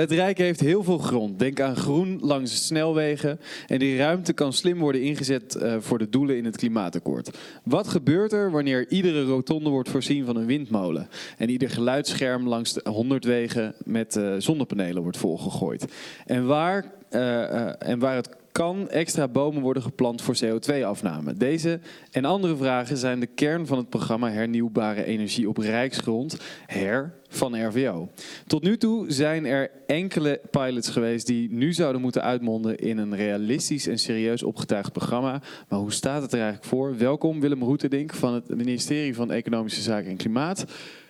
Het 0.00 0.12
Rijk 0.12 0.38
heeft 0.38 0.60
heel 0.60 0.82
veel 0.82 0.98
grond. 0.98 1.38
Denk 1.38 1.60
aan 1.60 1.76
groen 1.76 2.18
langs 2.20 2.66
snelwegen. 2.66 3.40
En 3.66 3.78
die 3.78 3.96
ruimte 3.96 4.32
kan 4.32 4.52
slim 4.52 4.78
worden 4.78 5.02
ingezet 5.02 5.54
eh, 5.54 5.76
voor 5.78 5.98
de 5.98 6.08
doelen 6.08 6.36
in 6.36 6.44
het 6.44 6.56
klimaatakkoord. 6.56 7.38
Wat 7.64 7.88
gebeurt 7.88 8.32
er 8.32 8.50
wanneer 8.50 8.88
iedere 8.88 9.24
rotonde 9.24 9.70
wordt 9.70 9.88
voorzien 9.88 10.24
van 10.24 10.36
een 10.36 10.46
windmolen? 10.46 11.08
En 11.38 11.50
ieder 11.50 11.70
geluidsscherm 11.70 12.48
langs 12.48 12.72
de 12.72 12.90
100 12.90 13.24
wegen 13.24 13.74
met 13.84 14.16
eh, 14.16 14.34
zonnepanelen 14.38 15.02
wordt 15.02 15.18
volgegooid? 15.18 15.84
En 16.26 16.46
waar, 16.46 16.92
eh, 17.08 17.88
en 17.88 17.98
waar 17.98 18.14
het 18.14 18.28
kan 18.56 18.88
extra 18.88 19.28
bomen 19.28 19.62
worden 19.62 19.82
geplant 19.82 20.22
voor 20.22 20.36
CO2-afname? 20.44 21.34
Deze 21.34 21.80
en 22.10 22.24
andere 22.24 22.56
vragen 22.56 22.96
zijn 22.96 23.20
de 23.20 23.26
kern 23.26 23.66
van 23.66 23.78
het 23.78 23.88
programma 23.88 24.30
Hernieuwbare 24.30 25.04
Energie 25.04 25.48
op 25.48 25.56
Rijksgrond, 25.56 26.40
HER, 26.66 27.14
van 27.28 27.66
RVO. 27.66 28.08
Tot 28.46 28.62
nu 28.62 28.76
toe 28.76 29.12
zijn 29.12 29.44
er 29.46 29.70
enkele 29.86 30.40
pilots 30.50 30.88
geweest 30.88 31.26
die 31.26 31.52
nu 31.52 31.72
zouden 31.72 32.00
moeten 32.00 32.22
uitmonden 32.22 32.78
in 32.78 32.98
een 32.98 33.16
realistisch 33.16 33.86
en 33.86 33.98
serieus 33.98 34.42
opgetuigd 34.42 34.92
programma. 34.92 35.42
Maar 35.68 35.78
hoe 35.78 35.92
staat 35.92 36.22
het 36.22 36.32
er 36.32 36.40
eigenlijk 36.40 36.68
voor? 36.68 36.96
Welkom 36.96 37.40
Willem 37.40 37.62
Roeterdink 37.62 38.14
van 38.14 38.34
het 38.34 38.56
ministerie 38.56 39.14
van 39.14 39.30
Economische 39.30 39.82
Zaken 39.82 40.10
en 40.10 40.16
Klimaat. 40.16 40.64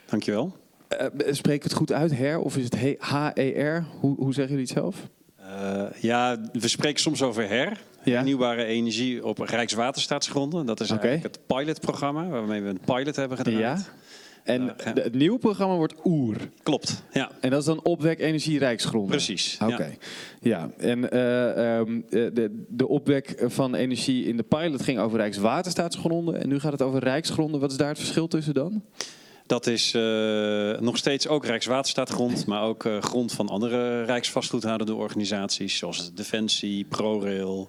Dankjewel. 0.06 0.56
Uh, 1.00 1.32
spreek 1.32 1.56
ik 1.56 1.62
het 1.62 1.74
goed 1.74 1.92
uit, 1.92 2.16
HER, 2.16 2.38
of 2.38 2.56
is 2.56 2.64
het 2.64 2.76
HER? 2.78 3.84
Hoe, 4.00 4.16
hoe 4.16 4.34
zeggen 4.34 4.54
jullie 4.54 4.68
het 4.68 4.78
zelf? 4.78 5.08
Uh, 5.46 5.82
ja, 6.00 6.36
we 6.52 6.68
spreken 6.68 7.00
soms 7.00 7.22
over 7.22 7.48
HER, 7.48 7.80
ja. 8.02 8.14
hernieuwbare 8.14 8.64
energie 8.64 9.24
op 9.24 9.38
Rijkswaterstaatsgronden. 9.38 10.66
Dat 10.66 10.80
is 10.80 10.90
okay. 10.90 11.08
eigenlijk 11.08 11.36
het 11.36 11.46
pilotprogramma 11.56 12.26
waarmee 12.26 12.62
we 12.62 12.68
een 12.68 12.80
pilot 12.84 13.16
hebben 13.16 13.36
gedaan. 13.36 13.58
Ja. 13.58 13.78
En 14.44 14.62
uh, 14.62 14.70
het 14.76 15.14
nieuwe 15.14 15.38
programma 15.38 15.74
wordt 15.74 15.94
OER. 16.04 16.36
Klopt, 16.62 17.02
ja. 17.12 17.30
En 17.40 17.50
dat 17.50 17.60
is 17.60 17.66
dan 17.66 17.82
opwek 17.82 18.18
energie 18.20 18.58
rijksgronden? 18.58 19.10
Precies, 19.10 19.58
Oké. 19.62 19.72
Okay. 19.72 19.98
Ja. 20.40 20.58
ja, 20.58 20.70
en 20.76 20.98
uh, 21.14 21.78
um, 21.78 22.04
de, 22.08 22.64
de 22.68 22.88
opwek 22.88 23.42
van 23.46 23.74
energie 23.74 24.24
in 24.24 24.36
de 24.36 24.42
pilot 24.42 24.82
ging 24.82 24.98
over 24.98 25.18
Rijkswaterstaatsgronden. 25.18 26.40
En 26.40 26.48
nu 26.48 26.60
gaat 26.60 26.72
het 26.72 26.82
over 26.82 27.02
rijksgronden. 27.02 27.60
Wat 27.60 27.70
is 27.70 27.76
daar 27.76 27.88
het 27.88 27.98
verschil 27.98 28.28
tussen 28.28 28.54
dan? 28.54 28.82
Dat 29.46 29.66
is 29.66 29.94
uh, 29.94 30.78
nog 30.78 30.96
steeds 30.96 31.28
ook 31.28 31.44
Rijkswaterstaatgrond, 31.44 32.46
maar 32.46 32.62
ook 32.62 32.84
uh, 32.84 33.02
grond 33.02 33.32
van 33.32 33.48
andere 33.48 34.02
rijksvastgoedhoudende 34.02 34.94
organisaties, 34.94 35.78
zoals 35.78 36.14
Defensie, 36.14 36.84
ProRail, 36.84 37.68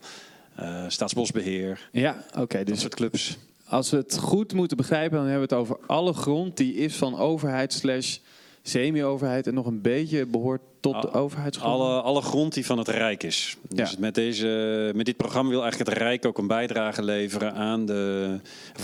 uh, 0.60 0.84
Staatsbosbeheer. 0.88 1.90
Ja, 1.92 2.24
oké. 2.30 2.42
Okay, 2.42 2.64
dus 2.64 2.74
dat 2.74 2.82
soort 2.82 2.96
clubs. 2.96 3.38
Als 3.66 3.90
we 3.90 3.98
het 3.98 4.18
goed 4.18 4.54
moeten 4.54 4.78
begrijpen, 4.78 5.18
dan 5.18 5.28
hebben 5.28 5.48
we 5.48 5.56
het 5.56 5.64
over 5.64 5.80
alle 5.88 6.14
grond 6.14 6.58
die 6.58 6.74
is 6.74 6.96
van 6.96 7.18
overheid 7.18 7.74
slash 7.74 8.18
semi-overheid 8.62 9.48
en 9.48 9.54
nog 9.54 9.66
een 9.66 9.82
beetje 9.82 10.26
behoort 10.26 10.62
tot 10.80 11.02
de 11.02 11.12
overheidsgrond? 11.12 11.74
Alle, 11.74 12.02
alle 12.02 12.22
grond 12.22 12.54
die 12.54 12.66
van 12.66 12.78
het 12.78 12.88
Rijk 12.88 13.24
is. 13.24 13.58
Dus 13.70 13.92
ja. 13.92 13.98
met, 14.00 14.16
deze, 14.16 14.92
met 14.96 15.06
dit 15.06 15.18
programma 15.18 15.50
wil 15.50 15.62
eigenlijk 15.62 15.90
het 15.90 16.00
Rijk 16.00 16.26
ook 16.26 16.38
een 16.38 16.48
bijdrage 16.48 17.04
leveren 17.04 17.54
aan 17.54 17.86
de... 17.86 18.40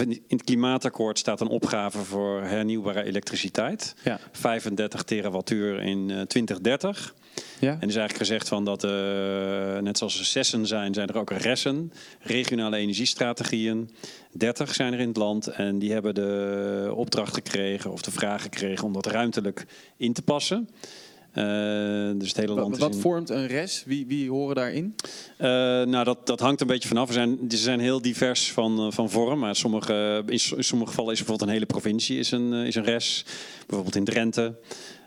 In 0.06 0.22
het 0.28 0.44
klimaatakkoord 0.44 1.20
staat 1.20 1.42
een 1.42 1.48
opgave 1.48 1.98
voor 1.98 2.42
hernieuwbare 2.42 3.04
elektriciteit. 3.04 3.96
Ja. 4.04 4.20
35 4.32 5.04
terawattuur 5.04 5.82
in 5.82 6.08
2030. 6.28 7.14
Ja. 7.60 7.78
En 7.80 7.88
is 7.88 7.96
eigenlijk 7.96 8.18
gezegd 8.18 8.48
van 8.48 8.66
dat, 8.66 8.84
uh, 8.84 8.92
net 9.78 9.98
zoals 9.98 10.20
er 10.20 10.26
zessen 10.26 10.68
zijn, 10.68 10.94
zijn 10.94 11.08
er 11.08 11.18
ook 11.18 11.32
ressen. 11.32 11.92
Regionale 12.20 12.78
energiestrategieën. 12.78 13.90
30 14.32 14.74
zijn 14.74 14.94
er 14.94 15.00
in 15.00 15.08
het 15.08 15.18
land 15.18 15.48
en 15.48 15.80
die 15.80 15.92
hebben 15.92 16.16
de 16.16 16.92
opdracht 16.96 17.34
gekregen 17.34 17.92
of 17.92 18.02
de 18.02 18.12
vraag 18.12 18.42
gekregen 18.42 18.86
om 18.86 18.94
dat 18.94 19.06
ruimtelijk 19.06 19.66
in 19.98 20.14
te 20.14 20.22
passen. 20.22 20.70
Uh, 21.34 22.12
dus 22.16 22.28
het 22.28 22.38
hele 22.38 22.54
land 22.54 22.78
wat 22.78 22.92
wat 22.92 23.02
vormt 23.02 23.30
een 23.30 23.48
res? 23.48 23.84
Wie, 23.86 24.06
wie 24.08 24.30
horen 24.30 24.56
daarin? 24.56 24.96
Uh, 25.38 25.48
nou, 25.84 26.04
dat, 26.04 26.28
dat 26.28 26.40
hangt 26.40 26.62
een 26.62 26.68
beetje 26.68 26.88
vanaf. 26.88 27.08
We 27.08 27.14
zijn, 27.14 27.40
ze 27.50 27.58
zijn 27.58 27.80
heel 27.80 28.02
divers 28.02 28.52
van, 28.52 28.94
van 28.94 29.10
vorm. 29.10 29.40
Maar 29.40 29.56
sommige, 29.56 30.24
in, 30.26 30.40
in 30.56 30.64
sommige 30.64 30.90
gevallen 30.90 31.12
is 31.12 31.18
bijvoorbeeld 31.18 31.50
een 31.50 31.56
hele 31.56 31.66
provincie 31.66 32.20
is 32.20 32.32
een, 32.32 32.54
is 32.54 32.76
een 32.76 32.84
res. 32.84 33.26
Bijvoorbeeld 33.66 33.96
in 33.96 34.04
Drenthe. 34.04 34.56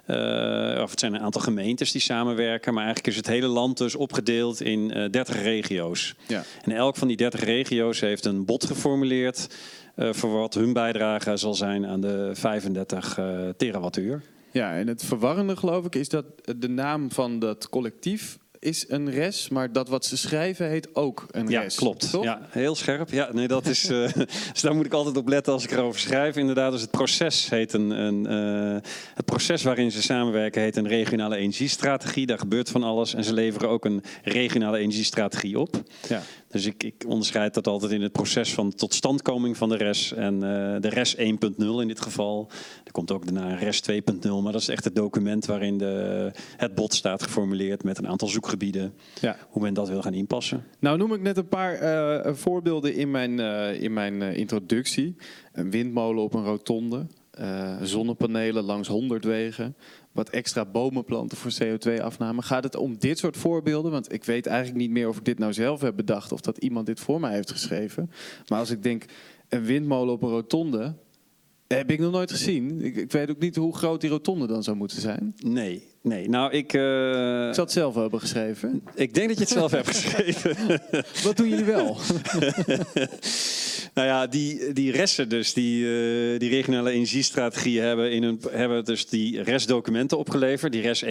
Uh, 0.07 0.83
of 0.83 0.91
het 0.91 1.01
zijn 1.01 1.15
een 1.15 1.21
aantal 1.21 1.41
gemeentes 1.41 1.93
die 1.93 2.01
samenwerken. 2.01 2.75
Maar 2.75 2.85
eigenlijk 2.85 3.13
is 3.13 3.17
het 3.17 3.27
hele 3.27 3.47
land 3.47 3.79
dus 3.79 3.95
opgedeeld 3.95 4.61
in 4.61 4.99
uh, 4.99 5.11
30 5.11 5.43
regio's. 5.43 6.15
Ja. 6.27 6.45
En 6.63 6.73
elk 6.73 6.97
van 6.97 7.09
die 7.09 7.17
30 7.17 7.45
regio's 7.45 8.01
heeft 8.01 8.25
een 8.25 8.45
bod 8.45 8.65
geformuleerd... 8.65 9.49
Uh, 9.97 10.13
voor 10.13 10.31
wat 10.31 10.55
hun 10.55 10.73
bijdrage 10.73 11.37
zal 11.37 11.55
zijn 11.55 11.87
aan 11.87 12.01
de 12.01 12.31
35 12.35 13.21
terawattuur. 13.57 14.23
Ja, 14.57 14.77
en 14.77 14.87
het 14.87 15.05
verwarrende 15.05 15.57
geloof 15.57 15.85
ik 15.85 15.95
is 15.95 16.09
dat 16.09 16.25
de 16.57 16.69
naam 16.69 17.11
van 17.13 17.39
dat 17.39 17.69
collectief 17.69 18.39
is 18.59 18.85
een 18.89 19.11
res, 19.11 19.49
maar 19.49 19.73
dat 19.73 19.89
wat 19.89 20.05
ze 20.05 20.17
schrijven 20.17 20.69
heet 20.69 20.95
ook 20.95 21.27
een 21.31 21.49
ja, 21.49 21.61
res. 21.61 21.75
Klopt. 21.75 22.11
Toch? 22.11 22.25
Ja, 22.25 22.41
heel 22.49 22.75
scherp. 22.75 23.11
Ja, 23.11 23.33
nee, 23.33 23.49
dat 23.49 23.67
is, 23.67 23.91
uh, 23.91 24.13
dus 24.53 24.61
daar 24.61 24.75
moet 24.75 24.87
ik 24.87 24.93
altijd 24.93 25.17
op 25.17 25.29
letten 25.29 25.53
als 25.53 25.65
ik 25.65 25.71
erover 25.71 26.01
schrijf. 26.01 26.37
Inderdaad, 26.37 26.73
dus 26.73 26.81
het 26.81 26.91
proces 26.91 27.49
heet 27.49 27.73
een, 27.73 27.91
een 27.91 28.33
uh, 28.73 28.91
het 29.15 29.25
proces 29.25 29.63
waarin 29.63 29.93
ze 29.93 30.03
samenwerken 30.03 30.63
heet 30.63 30.77
een 30.77 30.89
regionale 30.89 31.37
energiestrategie. 31.37 32.27
Daar 32.27 32.39
gebeurt 32.39 32.71
van 32.71 32.83
alles 32.83 33.15
en 33.15 33.25
ze 33.25 33.33
leveren 33.33 33.69
ook 33.69 33.85
een 33.85 34.03
regionale 34.23 34.79
energiestrategie 34.79 35.59
op. 35.59 35.83
Ja. 36.09 36.23
Dus 36.57 36.67
ik, 36.67 36.83
ik 36.83 37.05
onderscheid 37.07 37.55
dat 37.55 37.67
altijd 37.67 37.93
in 37.93 38.03
het 38.03 38.13
proces 38.13 38.55
van 38.55 38.75
totstandkoming 38.75 39.57
van 39.57 39.69
de 39.69 39.77
RES. 39.77 40.13
En 40.13 40.35
uh, 40.35 40.41
de 40.81 40.89
RES 40.89 41.17
1.0 41.17 41.23
in 41.57 41.89
dit 41.89 42.01
geval. 42.01 42.51
Er 42.85 42.93
komt 42.93 43.11
ook 43.11 43.25
daarna 43.25 43.51
een 43.51 43.59
RES 43.59 43.83
2.0. 43.91 44.31
Maar 44.43 44.53
dat 44.53 44.61
is 44.61 44.69
echt 44.69 44.85
het 44.85 44.95
document 44.95 45.47
waarin 45.47 45.79
de, 45.79 46.31
het 46.57 46.75
bod 46.75 46.95
staat 46.95 47.23
geformuleerd 47.23 47.85
met 47.85 47.99
een 47.99 48.09
aantal 48.09 48.29
zoekgebieden. 48.29 48.95
Ja. 49.21 49.37
Hoe 49.49 49.63
men 49.63 49.75
dat 49.75 49.89
wil 49.89 50.03
gaan 50.03 50.15
inpassen. 50.15 50.65
Nou 50.79 50.99
noem 50.99 51.13
ik 51.13 51.21
net 51.21 51.37
een 51.37 51.49
paar 51.49 51.83
uh, 51.83 52.35
voorbeelden 52.35 52.95
in 52.95 53.11
mijn, 53.11 53.39
uh, 53.39 53.83
in 53.83 53.93
mijn 53.93 54.23
introductie. 54.23 55.17
Een 55.53 55.71
windmolen 55.71 56.23
op 56.23 56.35
een 56.35 56.45
rotonde. 56.45 57.07
Zonnepanelen 57.83 58.65
langs 58.65 58.89
100 58.89 59.25
wegen, 59.25 59.77
wat 60.17 60.31
extra 60.31 60.65
bomen 60.65 61.05
planten 61.05 61.37
voor 61.37 61.53
CO2-afname. 61.63 62.43
Gaat 62.43 62.65
het 62.65 62.77
om 62.77 62.99
dit 62.99 63.19
soort 63.19 63.37
voorbeelden? 63.37 63.93
Want 63.93 64.13
ik 64.13 64.25
weet 64.25 64.47
eigenlijk 64.47 64.79
niet 64.79 64.91
meer 64.91 65.09
of 65.09 65.17
ik 65.17 65.25
dit 65.25 65.39
nou 65.39 65.53
zelf 65.53 65.81
heb 65.81 65.97
bedacht 65.97 66.33
of 66.33 66.41
dat 66.41 66.59
iemand 66.59 66.87
dit 66.87 67.01
voor 67.01 67.21
mij 67.21 67.33
heeft 67.33 67.51
geschreven. 67.51 68.11
Maar 68.49 68.59
als 68.59 68.71
ik 68.71 68.83
denk, 68.83 69.05
een 69.49 69.65
windmolen 69.65 70.15
op 70.15 70.23
een 70.23 70.29
rotonde, 70.29 70.95
heb 71.67 71.91
ik 71.91 71.99
nog 71.99 72.13
nooit 72.13 72.31
gezien. 72.31 72.81
Ik, 72.81 72.97
ik 72.97 73.13
weet 73.13 73.31
ook 73.31 73.39
niet 73.39 73.57
hoe 73.57 73.77
groot 73.77 74.01
die 74.01 74.11
rotonde 74.11 74.47
dan 74.47 74.63
zou 74.63 74.77
moeten 74.77 75.01
zijn. 75.01 75.35
Nee, 75.37 75.83
nee. 76.07 76.29
Nou, 76.29 76.53
ik... 76.53 76.73
Uh... 76.73 77.49
Ik 77.49 77.55
zou 77.55 77.67
het 77.67 77.73
zelf 77.73 77.95
hebben 77.95 78.21
geschreven. 78.21 78.83
Ik 78.95 79.15
denk 79.15 79.29
dat 79.29 79.37
je 79.37 79.45
het 79.45 79.53
zelf 79.53 79.71
hebt 79.71 79.89
geschreven. 79.97 80.81
wat 81.23 81.37
doen 81.37 81.49
jullie 81.49 81.65
wel? 81.65 81.97
Nou 83.97 84.09
ja, 84.09 84.27
die, 84.27 84.73
die 84.73 84.93
resten 84.93 85.29
dus, 85.29 85.53
die, 85.53 85.85
uh, 85.85 86.39
die 86.39 86.51
regionale 86.51 86.91
energiestrategieën 86.91 87.85
hebben, 87.85 88.11
in 88.11 88.23
hun, 88.23 88.41
hebben 88.51 88.85
dus 88.85 89.07
die 89.07 89.43
restdocumenten 89.43 90.19
opgeleverd, 90.19 90.73
die 90.73 90.83
RES 90.83 91.05
1.0. 91.05 91.11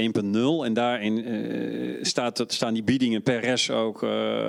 En 0.63 0.73
daarin 0.73 1.31
uh, 1.31 2.03
staat, 2.03 2.43
staan 2.47 2.73
die 2.73 2.83
biedingen 2.83 3.23
per 3.23 3.39
res 3.39 3.69
ook 3.71 3.97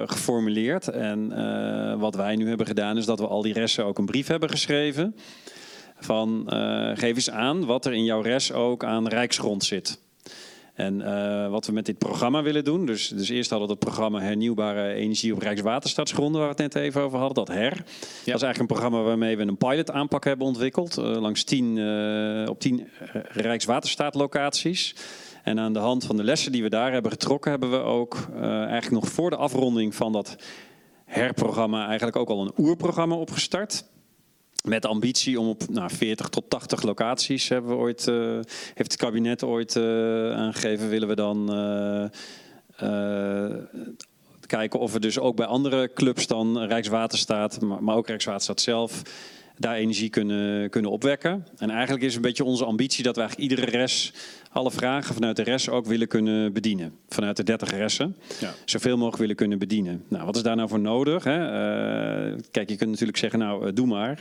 geformuleerd. 0.04 0.88
En 0.88 1.28
wat 1.98 2.14
wij 2.14 2.36
nu 2.36 2.48
hebben 2.48 2.66
gedaan 2.66 2.96
is 2.96 3.04
dat 3.04 3.18
we 3.18 3.26
al 3.26 3.42
die 3.42 3.52
resten 3.52 3.84
ook 3.84 3.98
een 3.98 4.06
brief 4.06 4.26
hebben 4.26 4.50
geschreven. 4.50 5.16
Van 5.98 6.44
geef 6.94 7.14
eens 7.14 7.30
aan 7.30 7.64
wat 7.64 7.86
er 7.86 7.92
in 7.92 8.04
jouw 8.04 8.20
res 8.20 8.52
ook 8.52 8.84
aan 8.84 9.08
rijksgrond 9.08 9.64
zit. 9.64 9.98
En 10.76 11.00
uh, 11.00 11.48
wat 11.48 11.66
we 11.66 11.72
met 11.72 11.86
dit 11.86 11.98
programma 11.98 12.42
willen 12.42 12.64
doen, 12.64 12.86
dus, 12.86 13.08
dus 13.08 13.28
eerst 13.28 13.50
hadden 13.50 13.68
we 13.68 13.74
het 13.74 13.84
programma 13.84 14.20
Hernieuwbare 14.20 14.92
Energie 14.92 15.32
op 15.32 15.40
Rijkswaterstaatsgronden, 15.40 16.40
waar 16.40 16.54
we 16.56 16.62
het 16.62 16.74
net 16.74 16.82
even 16.82 17.02
over 17.02 17.18
hadden, 17.18 17.44
dat 17.44 17.56
HER. 17.56 17.62
Ja. 17.62 17.72
Dat 17.72 17.84
is 18.24 18.24
eigenlijk 18.24 18.58
een 18.58 18.66
programma 18.66 19.02
waarmee 19.02 19.36
we 19.36 19.42
een 19.42 19.56
pilot 19.56 19.90
aanpak 19.90 20.24
hebben 20.24 20.46
ontwikkeld, 20.46 20.98
uh, 20.98 21.04
langs 21.04 21.44
tien, 21.44 21.76
uh, 21.76 22.48
op 22.48 22.60
tien 22.60 22.88
Rijkswaterstaatlocaties. 23.28 24.94
En 25.42 25.60
aan 25.60 25.72
de 25.72 25.78
hand 25.78 26.04
van 26.04 26.16
de 26.16 26.24
lessen 26.24 26.52
die 26.52 26.62
we 26.62 26.68
daar 26.68 26.92
hebben 26.92 27.10
getrokken, 27.10 27.50
hebben 27.50 27.70
we 27.70 27.76
ook 27.76 28.28
eigenlijk 28.40 28.90
nog 28.90 29.08
voor 29.08 29.30
de 29.30 29.36
afronding 29.36 29.94
van 29.94 30.12
dat 30.12 30.36
HER-programma 31.04 31.86
eigenlijk 31.86 32.16
ook 32.16 32.28
al 32.28 32.42
een 32.42 32.52
oerprogramma 32.56 33.14
opgestart. 33.14 33.84
Met 34.66 34.86
ambitie 34.86 35.40
om 35.40 35.48
op 35.48 35.68
nou, 35.68 35.90
40 35.90 36.28
tot 36.28 36.50
80 36.50 36.82
locaties 36.82 37.48
hebben 37.48 37.70
we 37.70 37.76
ooit, 37.76 38.06
uh, 38.06 38.34
heeft 38.74 38.92
het 38.92 38.96
kabinet 38.96 39.42
ooit 39.42 39.74
uh, 39.74 40.32
aangegeven, 40.32 40.88
willen 40.88 41.08
we 41.08 41.14
dan 41.14 41.54
uh, 42.82 43.54
kijken 44.46 44.80
of 44.80 44.92
we 44.92 45.00
dus 45.00 45.18
ook 45.18 45.36
bij 45.36 45.46
andere 45.46 45.90
clubs 45.94 46.26
dan 46.26 46.58
Rijkswaterstaat, 46.58 47.60
maar 47.60 47.96
ook 47.96 48.06
Rijkswaterstaat 48.06 48.60
zelf, 48.60 49.02
daar 49.58 49.74
energie 49.74 50.10
kunnen, 50.10 50.70
kunnen 50.70 50.90
opwekken. 50.90 51.46
En 51.58 51.70
eigenlijk 51.70 52.04
is 52.04 52.14
een 52.14 52.22
beetje 52.22 52.44
onze 52.44 52.64
ambitie 52.64 53.04
dat 53.04 53.14
we 53.14 53.20
eigenlijk 53.20 53.50
iedere 53.50 53.70
res, 53.70 54.12
alle 54.50 54.70
vragen 54.70 55.14
vanuit 55.14 55.36
de 55.36 55.42
res 55.42 55.68
ook 55.68 55.86
willen 55.86 56.08
kunnen 56.08 56.52
bedienen. 56.52 56.92
Vanuit 57.08 57.36
de 57.36 57.42
30 57.42 57.70
ressen. 57.70 58.16
Ja. 58.40 58.54
Zoveel 58.64 58.96
mogelijk 58.96 59.18
willen 59.18 59.36
kunnen 59.36 59.58
bedienen. 59.58 60.04
Nou, 60.08 60.24
wat 60.24 60.36
is 60.36 60.42
daar 60.42 60.56
nou 60.56 60.68
voor 60.68 60.80
nodig? 60.80 61.24
Hè? 61.24 61.38
Uh, 61.38 62.38
kijk, 62.50 62.70
je 62.70 62.76
kunt 62.76 62.90
natuurlijk 62.90 63.18
zeggen, 63.18 63.38
nou, 63.38 63.66
uh, 63.66 63.72
doe 63.74 63.86
maar. 63.86 64.18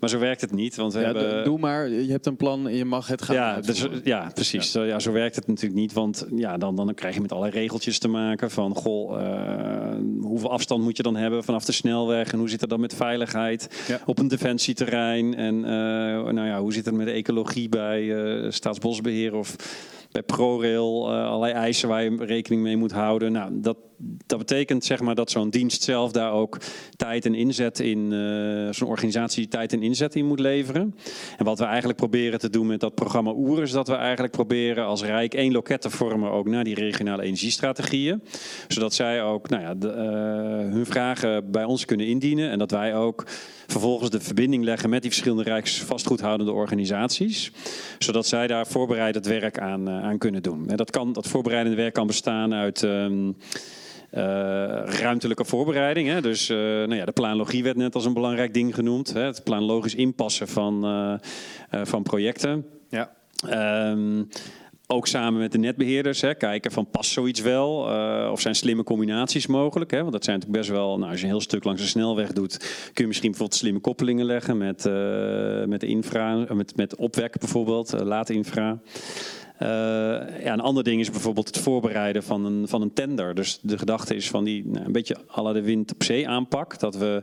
Maar 0.00 0.08
zo 0.10 0.18
werkt 0.18 0.40
het 0.40 0.52
niet, 0.52 0.76
want 0.76 0.92
we 0.92 0.98
Ja, 1.00 1.04
hebben... 1.04 1.44
Doe 1.44 1.58
maar, 1.58 1.88
je 1.88 2.10
hebt 2.10 2.26
een 2.26 2.36
plan 2.36 2.68
en 2.68 2.74
je 2.74 2.84
mag 2.84 3.06
het 3.06 3.22
gaan 3.22 3.36
Ja, 3.36 3.60
dus, 3.60 3.86
ja, 4.04 4.30
precies. 4.34 4.70
Zo, 4.70 4.82
Ja. 4.84 4.98
zo 4.98 5.12
werkt 5.12 5.36
het 5.36 5.46
natuurlijk 5.46 5.80
niet. 5.80 5.92
Want 5.92 6.26
ja, 6.34 6.56
dan, 6.58 6.76
dan 6.76 6.94
krijg 6.94 7.14
je 7.14 7.20
met 7.20 7.32
allerlei 7.32 7.58
regeltjes 7.60 7.98
te 7.98 8.08
maken. 8.08 8.50
Van 8.50 8.74
goh, 8.74 9.22
eh, 9.22 9.96
hoeveel 10.20 10.50
afstand 10.50 10.82
moet 10.82 10.96
je 10.96 11.02
dan 11.02 11.16
hebben 11.16 11.44
vanaf 11.44 11.64
de 11.64 11.72
snelweg? 11.72 12.32
En 12.32 12.38
hoe 12.38 12.48
zit 12.50 12.60
het 12.60 12.70
dan 12.70 12.80
met 12.80 12.94
veiligheid 12.94 13.84
Ja. 13.88 14.00
op 14.06 14.18
een 14.18 14.28
defensieterrein? 14.28 15.34
En 15.34 15.64
eh, 15.64 15.70
nou 16.32 16.46
ja, 16.46 16.60
hoe 16.60 16.72
zit 16.72 16.84
het 16.84 16.94
met 16.94 17.06
de 17.06 17.12
ecologie 17.12 17.68
bij 17.68 18.14
eh, 18.44 18.50
Staatsbosbeheer 18.50 19.34
of 19.34 19.56
bij 20.12 20.22
ProRail? 20.22 21.12
allerlei 21.14 21.52
eisen 21.52 21.88
waar 21.88 22.02
je 22.04 22.16
rekening 22.18 22.62
mee 22.62 22.76
moet 22.76 22.92
houden. 22.92 23.32
Nou, 23.32 23.50
dat, 23.60 23.76
dat 24.26 24.38
betekent 24.38 24.84
zeg 24.84 25.00
maar 25.00 25.14
dat 25.14 25.30
zo'n 25.30 25.50
dienst 25.50 25.82
zelf 25.82 26.12
daar 26.12 26.32
ook 26.32 26.58
tijd 26.96 27.26
en 27.26 27.34
inzet 27.34 27.80
in, 27.80 28.12
eh, 28.12 28.72
zo'n 28.72 28.88
organisatie 28.88 29.48
tijd 29.48 29.72
en 29.72 29.82
inzet 29.82 30.14
in 30.14 30.26
moet 30.26 30.40
leveren. 30.40 30.94
En 31.38 31.44
wat 31.44 31.58
we 31.58 31.64
eigenlijk 31.64 31.98
proberen 31.98 32.38
te 32.38 32.50
doen 32.50 32.66
met 32.66 32.80
dat 32.80 32.94
programma 32.94 33.32
Oer 33.36 33.62
is 33.62 33.70
dat 33.70 33.88
we 33.88 33.94
eigenlijk 33.94 34.32
proberen 34.32 34.84
als 34.84 35.02
Rijk 35.02 35.34
één 35.34 35.52
loket 35.52 35.80
te 35.80 35.90
vormen 35.90 36.30
ook 36.30 36.48
naar 36.48 36.64
die 36.64 36.74
regionale 36.74 37.22
energiestrategieën. 37.22 38.22
Zodat 38.68 38.94
zij 38.94 39.22
ook 39.22 39.48
nou 39.48 39.62
ja, 39.62 39.88
eh, 39.88 40.72
hun 40.72 40.86
vragen 40.86 41.50
bij 41.50 41.64
ons 41.64 41.84
kunnen 41.84 42.06
indienen 42.06 42.50
en 42.50 42.58
dat 42.58 42.70
wij 42.70 42.94
ook 42.94 43.24
vervolgens 43.66 44.10
de 44.10 44.20
verbinding 44.20 44.64
leggen 44.64 44.90
met 44.90 45.02
die 45.02 45.10
verschillende 45.10 45.50
rijksvastgoedhoudende 45.50 46.52
organisaties. 46.52 47.52
Zodat 47.98 48.26
zij 48.26 48.46
daar 48.46 48.66
voorbereidend 48.66 49.26
werk 49.26 49.58
aan, 49.58 49.88
eh, 49.88 50.02
aan 50.02 50.18
kunnen 50.18 50.42
doen. 50.42 50.68
En 50.68 50.76
dat, 50.76 50.90
kan, 50.90 51.12
dat 51.12 51.26
voorbereidende 51.26 51.76
werk 51.76 51.94
kan 51.94 52.06
bestaan 52.06 52.54
uit. 52.54 52.82
ehm, 52.82 53.28
eh, 53.28 53.34
ruimtelijke 54.84 55.44
voorbereiding. 55.44 56.08
Hè? 56.08 56.20
Dus 56.20 56.48
eh, 56.48 56.56
nou 56.56 56.94
ja, 56.94 57.04
de 57.04 57.12
planologie 57.12 57.62
werd 57.62 57.76
net 57.76 57.94
als 57.94 58.04
een 58.04 58.12
belangrijk 58.14 58.54
ding 58.54 58.74
genoemd. 58.74 59.12
Hè? 59.12 59.20
Het 59.20 59.44
planologisch 59.44 59.94
inpassen 59.94 60.48
van, 60.48 60.84
eh, 60.84 61.14
eh, 61.70 61.86
van 61.86 62.02
projecten. 62.02 62.66
Ja. 62.88 63.12
Ehm, 63.48 64.22
ook 64.92 65.06
samen 65.06 65.40
met 65.40 65.52
de 65.52 65.58
netbeheerders 65.58 66.20
hè, 66.20 66.34
kijken 66.34 66.72
van 66.72 66.90
past 66.90 67.10
zoiets 67.10 67.40
wel? 67.40 67.90
Eh, 67.90 68.30
of 68.32 68.40
zijn 68.40 68.54
slimme 68.54 68.82
combinaties 68.82 69.46
mogelijk? 69.46 69.90
Hè? 69.90 70.00
Want 70.00 70.12
dat 70.12 70.24
zijn 70.24 70.38
natuurlijk 70.38 70.62
best 70.62 70.78
wel, 70.78 70.98
nou, 70.98 71.10
als 71.10 71.20
je 71.20 71.26
een 71.26 71.32
heel 71.32 71.40
stuk 71.40 71.64
langs 71.64 71.80
de 71.80 71.86
snelweg 71.86 72.32
doet, 72.32 72.56
kun 72.92 73.02
je 73.02 73.06
misschien 73.06 73.30
bijvoorbeeld 73.30 73.60
slimme 73.60 73.80
koppelingen 73.80 74.24
leggen 74.24 74.58
met, 74.58 74.86
eh, 74.86 75.64
met 75.64 75.82
infra, 75.82 76.44
eh, 76.44 76.56
met, 76.56 76.76
met 76.76 76.96
opwek 76.96 77.38
bijvoorbeeld, 77.38 77.94
uh, 77.94 78.00
late 78.00 78.34
infra. 78.34 78.78
Uh, 79.62 79.68
ja, 80.42 80.52
een 80.52 80.60
ander 80.60 80.84
ding 80.84 81.00
is 81.00 81.10
bijvoorbeeld 81.10 81.46
het 81.46 81.58
voorbereiden 81.58 82.22
van 82.22 82.44
een, 82.44 82.68
van 82.68 82.82
een 82.82 82.92
tender. 82.92 83.34
Dus 83.34 83.58
de 83.62 83.78
gedachte 83.78 84.14
is 84.14 84.30
van 84.30 84.44
die 84.44 84.66
nou, 84.66 84.84
een 84.84 84.92
beetje 84.92 85.16
alle 85.26 85.52
de 85.52 85.62
wind 85.62 85.92
op 85.92 86.02
zee 86.02 86.28
aanpak. 86.28 86.78
Dat 86.78 86.96
we 86.96 87.22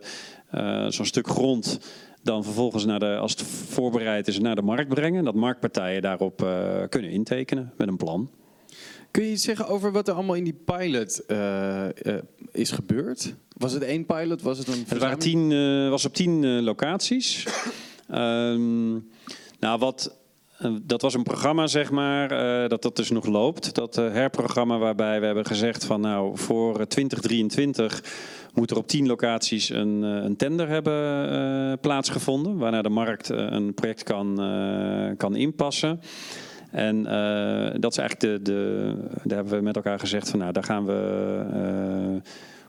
uh, 0.55 0.87
zo'n 0.87 1.05
stuk 1.05 1.27
grond 1.27 1.79
dan 2.23 2.43
vervolgens 2.43 2.85
naar 2.85 2.99
de, 2.99 3.17
als 3.17 3.31
het 3.31 3.41
voorbereid 3.41 4.27
is, 4.27 4.39
naar 4.39 4.55
de 4.55 4.61
markt 4.61 4.89
brengen. 4.89 5.23
Dat 5.23 5.35
marktpartijen 5.35 6.01
daarop 6.01 6.41
uh, 6.41 6.81
kunnen 6.89 7.11
intekenen 7.11 7.73
met 7.77 7.87
een 7.87 7.97
plan. 7.97 8.29
Kun 9.11 9.23
je 9.23 9.31
iets 9.31 9.43
zeggen 9.43 9.67
over 9.67 9.91
wat 9.91 10.07
er 10.07 10.13
allemaal 10.13 10.35
in 10.35 10.43
die 10.43 10.59
pilot 10.65 11.21
uh, 11.27 11.85
uh, 12.03 12.15
is 12.51 12.71
gebeurd? 12.71 13.35
Was 13.57 13.73
het 13.73 13.83
één 13.83 14.05
pilot? 14.05 14.41
Was 14.41 14.57
het 14.57 14.67
een 14.67 14.85
Het 14.87 14.97
waren 14.97 15.19
tien, 15.19 15.49
was 15.89 16.05
op 16.05 16.13
tien 16.13 16.63
locaties. 16.63 17.47
um, 18.11 19.09
nou, 19.59 19.79
wat 19.79 20.17
dat 20.81 21.01
was 21.01 21.13
een 21.13 21.23
programma, 21.23 21.67
zeg 21.67 21.91
maar, 21.91 22.31
uh, 22.31 22.69
dat 22.69 22.81
dat 22.81 22.95
dus 22.95 23.09
nog 23.09 23.25
loopt. 23.25 23.75
Dat 23.75 23.97
uh, 23.97 24.11
herprogramma 24.11 24.77
waarbij 24.77 25.19
we 25.19 25.25
hebben 25.25 25.45
gezegd 25.45 25.85
van 25.85 26.01
nou, 26.01 26.37
voor 26.37 26.87
2023 26.87 28.03
moet 28.53 28.71
er 28.71 28.77
op 28.77 28.87
tien 28.87 29.07
locaties 29.07 29.69
een, 29.69 30.01
een 30.01 30.35
tender 30.35 30.67
hebben 30.67 31.79
plaatsgevonden. 31.79 32.57
Waarna 32.57 32.81
de 32.81 32.89
markt 32.89 33.29
een 33.29 33.73
project 33.73 34.03
kan, 34.03 34.35
kan 35.17 35.35
inpassen. 35.35 36.01
En 36.71 37.03
dat 37.79 37.91
is 37.91 37.97
eigenlijk 37.97 38.19
de, 38.19 38.39
de, 38.41 38.93
daar 39.23 39.37
hebben 39.37 39.57
we 39.57 39.63
met 39.63 39.75
elkaar 39.75 39.99
gezegd 39.99 40.29
van 40.29 40.39
nou, 40.39 40.51
daar 40.51 40.63
gaan 40.63 40.85
we 40.85 42.21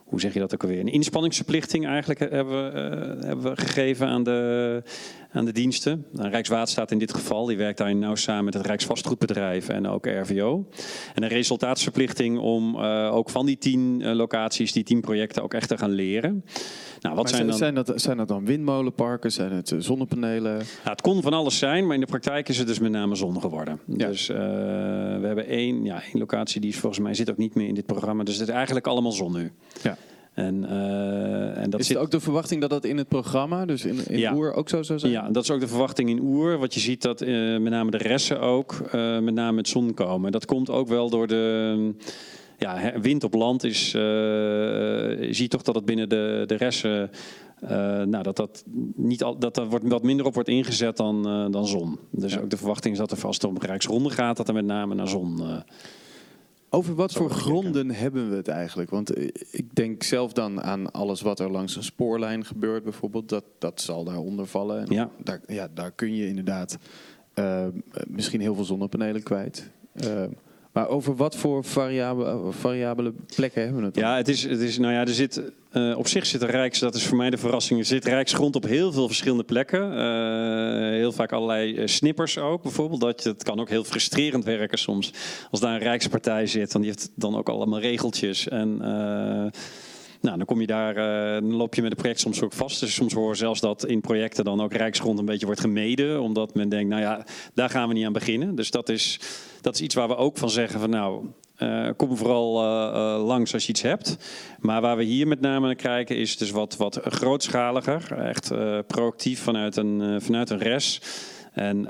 hoe 0.05 0.21
zeg 0.21 0.33
je 0.33 0.41
dat 0.41 0.55
ook 0.55 0.63
alweer? 0.63 0.81
Een 0.81 0.93
inspanningsverplichting 0.93 1.87
eigenlijk 1.87 2.21
hebben 2.21 2.73
hebben 3.27 3.43
we 3.43 3.57
gegeven 3.57 4.07
aan 4.07 4.23
de, 4.23 4.83
aan 5.33 5.45
de 5.45 5.53
diensten. 5.53 6.07
Nou, 6.13 6.31
Rijkswaterstaat 6.31 6.91
in 6.91 6.99
dit 6.99 7.15
geval, 7.15 7.47
die 7.47 7.57
werkt 7.57 7.79
daarin 7.79 7.99
nauw 7.99 8.15
samen 8.15 8.45
met 8.45 8.55
het 8.55 8.67
Rijksvastgoedbedrijf 8.67 9.69
en 9.69 9.87
ook 9.87 10.07
RVO. 10.07 10.69
En 11.15 11.23
een 11.23 11.29
resultaatsverplichting 11.29 12.39
om 12.39 12.75
uh, 12.75 13.15
ook 13.15 13.31
van 13.31 13.47
die 13.47 13.59
tien 13.59 14.01
uh, 14.01 14.13
locaties, 14.13 14.73
die 14.73 14.85
tien 14.85 15.01
projecten 15.01 15.43
ook 15.43 15.55
echt 15.55 15.69
te 15.69 15.79
gaan 15.79 15.91
leren. 15.91 16.45
Nou, 17.01 17.15
wat 17.15 17.29
zijn, 17.29 17.47
dan... 17.47 17.57
zijn, 17.57 17.75
dat, 17.75 17.93
zijn 17.95 18.17
dat 18.17 18.29
dan 18.29 18.45
windmolenparken? 18.45 19.33
Zijn 19.33 19.53
het 19.53 19.73
eh, 19.73 19.79
zonnepanelen? 19.79 20.57
Nou, 20.57 20.67
het 20.83 21.01
kon 21.01 21.23
van 21.23 21.33
alles 21.33 21.59
zijn, 21.59 21.87
maar 21.87 21.95
in 21.95 22.01
de 22.01 22.07
praktijk 22.07 22.49
is 22.49 22.59
het 22.59 22.67
dus 22.67 22.79
met 22.79 22.91
name 22.91 23.15
zon 23.15 23.41
geworden. 23.41 23.81
Ja. 23.87 24.07
Dus 24.07 24.27
we 24.27 25.21
hebben 25.23 25.47
één, 25.47 25.85
ja, 25.85 26.03
één 26.03 26.19
locatie 26.19 26.61
die 26.61 26.71
is 26.71 26.79
volgens 26.79 27.03
mij 27.03 27.15
zit 27.15 27.31
ook 27.31 27.37
niet 27.37 27.55
meer 27.55 27.69
in 27.69 27.75
dit 27.75 27.87
programma. 27.87 28.25
Dus 28.25 28.37
het 28.39 28.49
is 28.49 28.55
eigenlijk 28.55 28.87
allemaal 28.87 29.13
zon 29.13 29.33
nu. 29.33 29.53
Ja. 29.83 29.97
En, 30.39 30.65
uh, 30.65 31.59
en 31.63 31.71
dat 31.71 31.81
is 31.81 31.87
zit... 31.87 31.97
het 31.97 32.05
ook 32.05 32.11
de 32.11 32.21
verwachting 32.21 32.61
dat 32.61 32.71
dat 32.71 32.85
in 32.85 32.97
het 32.97 33.09
programma, 33.09 33.67
dus 33.67 33.85
in, 33.85 33.99
in 34.07 34.19
ja. 34.19 34.35
Oer, 34.35 34.53
ook 34.53 34.69
zo 34.69 34.83
zou 34.83 34.99
zijn? 34.99 35.13
Ja, 35.13 35.31
dat 35.31 35.43
is 35.43 35.51
ook 35.51 35.61
de 35.61 35.69
verwachting 35.69 36.09
in 36.09 36.21
Oer. 36.21 36.59
Wat 36.59 36.75
je 36.75 36.81
ziet 36.81 37.03
dat 37.03 37.23
uh, 37.23 37.59
met 37.59 37.73
name 37.73 37.91
de 37.91 37.97
ressen 37.97 38.41
ook 38.41 38.81
uh, 38.95 39.19
met 39.19 39.35
name 39.35 39.53
met 39.53 39.69
zon 39.69 39.95
komen. 39.95 40.33
Dat 40.33 40.45
komt 40.45 40.71
ook 40.71 40.89
wel 40.89 41.11
door 41.11 41.27
de 41.27 41.95
ja, 42.59 43.01
wind 43.01 43.25
op 43.25 43.35
land. 43.35 43.65
Is, 43.65 43.91
je 43.91 45.29
ziet 45.31 45.51
toch 45.51 45.63
dat 45.63 45.75
het 45.75 45.85
binnen 45.85 46.09
de, 46.09 46.45
de 46.47 46.55
ressen 46.55 47.11
nou, 48.11 48.23
dat 48.23 48.37
dat 48.37 48.65
niet 48.95 49.23
al, 49.23 49.39
dat 49.39 49.57
er 49.57 49.67
wordt 49.67 49.89
wat 49.89 50.03
minder 50.03 50.27
op 50.27 50.35
wordt 50.35 50.49
ingezet 50.49 50.97
dan, 50.97 51.23
dan 51.51 51.67
zon. 51.67 51.99
Dus 52.11 52.33
ja. 52.33 52.41
ook 52.41 52.51
de 52.51 52.57
verwachting 52.57 52.93
is 52.93 53.01
dat 53.01 53.11
er 53.11 53.17
vast 53.17 53.45
om 53.45 53.59
Rijksronde 53.59 54.11
gaat, 54.11 54.37
dat 54.37 54.49
er 54.49 54.55
met 54.55 54.65
name 54.65 54.95
naar 54.95 55.09
zon. 55.09 55.43
Over 56.71 56.95
wat 56.95 57.13
voor 57.13 57.31
gronden 57.31 57.91
hebben 57.91 58.31
we 58.31 58.37
het 58.37 58.49
eigenlijk? 58.49 58.91
Want 58.91 59.13
eh, 59.15 59.29
ik 59.51 59.75
denk 59.75 60.03
zelf 60.03 60.33
dan 60.33 60.63
aan 60.63 60.93
alles 60.93 61.21
wat 61.21 61.41
er 61.41 61.51
langs 61.51 61.77
een 61.77 61.83
spoorlijn 61.83 62.45
gebeurt, 62.45 62.83
bijvoorbeeld. 62.83 63.29
Dat, 63.29 63.45
dat 63.59 63.81
zal 63.81 64.05
daaronder 64.05 64.47
vallen. 64.47 64.87
En 64.87 64.95
ja. 64.95 65.11
Daar, 65.25 65.41
ja, 65.47 65.69
daar 65.75 65.91
kun 65.91 66.15
je 66.15 66.27
inderdaad 66.27 66.79
uh, 67.35 67.67
misschien 68.07 68.41
heel 68.41 68.55
veel 68.55 68.65
zonnepanelen 68.65 69.23
kwijt. 69.23 69.71
Uh, 70.05 70.25
maar 70.79 70.89
over 70.89 71.17
wat 71.17 71.37
voor 71.37 71.65
variabele, 71.65 72.53
variabele 72.53 73.13
plekken 73.35 73.63
hebben 73.63 73.81
we 73.81 73.87
het 73.87 73.95
dan? 73.95 74.05
Ja, 74.05 74.17
het 74.17 74.29
is, 74.29 74.43
het 74.43 74.61
is, 74.61 74.79
nou 74.79 74.93
ja, 74.93 75.01
er 75.01 75.09
zit, 75.09 75.43
uh, 75.73 75.99
op 75.99 76.09
zich 76.09 76.27
zit 76.27 76.43
er 76.43 76.51
Rijks, 76.51 76.79
dat 76.79 76.95
is 76.95 77.07
voor 77.07 77.17
mij 77.17 77.31
de 77.31 77.37
verrassing, 77.39 77.81
er 77.81 77.87
zit 77.87 78.05
Rijksgrond 78.05 78.57
op 78.57 78.65
heel 78.65 78.93
veel 78.93 79.07
verschillende 79.07 79.45
plekken. 79.45 79.93
Uh, 79.93 80.91
heel 80.91 81.13
vaak 81.13 81.33
allerlei 81.33 81.75
uh, 81.75 81.87
snippers 81.87 82.39
ook, 82.39 82.63
bijvoorbeeld. 82.63 83.01
Dat, 83.01 83.25
het 83.25 83.43
kan 83.43 83.61
ook 83.61 83.69
heel 83.69 83.85
frustrerend 83.85 84.45
werken 84.45 84.79
soms, 84.79 85.13
als 85.51 85.61
daar 85.61 85.75
een 85.75 85.79
Rijkspartij 85.79 86.47
zit. 86.47 86.73
Want 86.73 86.85
die 86.85 86.95
heeft 86.95 87.11
dan 87.15 87.37
ook 87.37 87.49
allemaal 87.49 87.81
regeltjes. 87.81 88.49
En 88.49 88.81
nou, 90.21 90.37
dan 90.37 90.47
kom 90.47 90.61
je 90.61 90.67
daar, 90.67 90.95
dan 91.41 91.55
loop 91.55 91.75
je 91.75 91.83
met 91.83 91.91
het 91.91 92.01
project 92.01 92.21
soms 92.21 92.43
ook 92.43 92.53
vast. 92.53 92.81
Dus 92.81 92.95
soms 92.95 93.13
hoor 93.13 93.37
zelfs 93.37 93.61
dat 93.61 93.87
in 93.87 94.01
projecten 94.01 94.45
dan 94.45 94.61
ook 94.61 94.73
Rijksgrond 94.73 95.19
een 95.19 95.25
beetje 95.25 95.47
wordt 95.47 95.61
gemeden. 95.61 96.21
Omdat 96.21 96.55
men 96.55 96.69
denkt, 96.69 96.89
nou 96.89 97.03
ja, 97.03 97.25
daar 97.55 97.71
gaan 97.71 97.89
we 97.89 97.95
niet 97.95 98.07
aan 98.07 98.13
beginnen. 98.13 98.55
Dus 98.55 98.71
dat 98.71 98.89
is, 98.89 99.21
dat 99.61 99.75
is 99.75 99.81
iets 99.81 99.95
waar 99.95 100.09
we 100.09 100.17
ook 100.17 100.39
van 100.39 100.51
zeggen 100.51 100.81
van 100.81 100.91
nou, 100.91 101.25
uh, 101.59 101.89
kom 101.97 102.17
vooral 102.17 102.63
uh, 102.63 103.27
langs 103.27 103.55
als 103.55 103.65
je 103.65 103.71
iets 103.71 103.83
hebt. 103.83 104.17
Maar 104.61 104.81
waar 104.81 104.97
we 104.97 105.03
hier 105.03 105.27
met 105.27 105.41
name 105.41 105.67
naar 105.67 105.75
kijken 105.75 106.17
is 106.17 106.37
dus 106.37 106.51
wat, 106.51 106.77
wat 106.77 107.01
grootschaliger. 107.03 108.13
Echt 108.13 108.53
proactief 108.87 109.41
vanuit 109.41 109.77
een, 109.77 110.23
vanuit 110.23 110.51
een 110.51 110.59
res. 110.59 111.01
En 111.53 111.83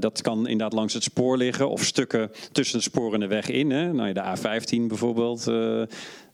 dat 0.00 0.22
kan 0.22 0.38
inderdaad 0.38 0.72
langs 0.72 0.94
het 0.94 1.02
spoor 1.02 1.36
liggen 1.36 1.68
of 1.70 1.84
stukken 1.84 2.30
tussen 2.52 2.78
de 2.78 2.84
sporen 2.84 3.14
en 3.14 3.20
de 3.20 3.34
weg 3.34 3.48
in. 3.48 3.70
Hè. 3.70 3.92
Nou, 3.92 4.12
de 4.12 4.36
A15 4.36 4.86
bijvoorbeeld. 4.86 5.50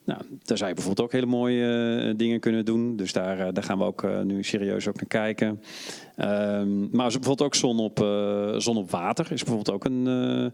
Nou, 0.05 0.21
daar 0.43 0.57
zou 0.57 0.69
je 0.69 0.75
bijvoorbeeld 0.75 1.07
ook 1.07 1.13
hele 1.13 1.27
mooie 1.27 2.05
uh, 2.07 2.15
dingen 2.17 2.41
kunnen 2.41 2.65
doen. 2.65 2.97
Dus 2.97 3.13
daar, 3.13 3.53
daar 3.53 3.63
gaan 3.63 3.79
we 3.79 3.85
ook 3.85 4.25
nu 4.25 4.43
serieus 4.43 4.89
ook 4.89 4.97
naar 4.97 5.07
kijken. 5.07 5.49
Um, 5.49 6.89
maar 6.93 7.07
bijvoorbeeld 7.07 7.43
ook 7.43 7.55
zon 7.55 7.79
op, 7.79 7.99
zon 8.57 8.77
op 8.77 8.91
water 8.91 9.33
is 9.33 9.43
bijvoorbeeld 9.43 9.71
ook 9.71 9.85
een... 9.85 10.53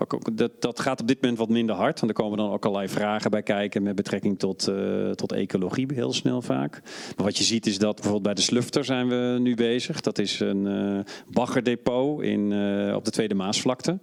Ook, 0.00 0.36
dat, 0.36 0.62
dat, 0.62 0.80
gaat 0.80 1.00
op 1.00 1.06
dit 1.06 1.20
moment 1.20 1.38
wat 1.38 1.48
minder 1.48 1.74
hard. 1.74 2.00
Want 2.00 2.12
er 2.12 2.22
komen 2.22 2.38
dan 2.38 2.50
ook 2.50 2.64
allerlei 2.64 2.88
vragen 2.88 3.30
bij 3.30 3.42
kijken 3.42 3.82
met 3.82 3.94
betrekking 3.94 4.38
tot, 4.38 4.70
tot 5.14 5.32
ecologie 5.32 5.86
heel 5.94 6.12
snel 6.12 6.42
vaak. 6.42 6.80
Maar 7.16 7.26
wat 7.26 7.38
je 7.38 7.44
ziet 7.44 7.66
is 7.66 7.78
dat 7.78 7.94
bijvoorbeeld 7.94 8.22
bij 8.22 8.34
de 8.34 8.40
Slufter 8.40 8.84
zijn 8.84 9.08
we 9.08 9.38
nu 9.40 9.54
bezig. 9.54 10.00
Dat 10.00 10.18
is 10.18 10.40
een 10.40 11.04
baggerdepot 11.32 12.22
in, 12.22 12.52
op 12.94 13.04
de 13.04 13.10
Tweede 13.10 13.34
Maasvlakte. 13.34 13.98